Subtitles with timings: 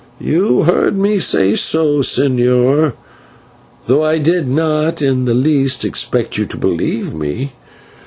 [0.19, 2.93] "You heard me say so, señor,
[3.85, 7.51] though I did not in the least expect you to believe me.